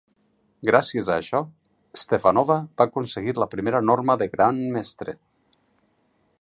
Gràcies 0.69 1.11
a 1.11 1.17
això, 1.23 1.41
Stefanova 2.05 2.57
va 2.81 2.87
aconseguir 2.89 3.37
la 3.43 3.49
primera 3.55 3.85
norma 3.93 4.19
de 4.23 4.29
Gran 4.35 4.61
Mestre. 4.79 5.19